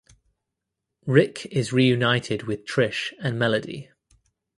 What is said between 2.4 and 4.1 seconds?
with Trish and Melody.